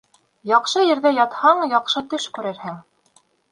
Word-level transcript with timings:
Яҡшы 0.51 0.85
ерҙә 0.85 1.11
ятһаң, 1.17 1.63
яҡшы 1.75 2.05
төш 2.15 2.27
күрерһең. 2.39 2.83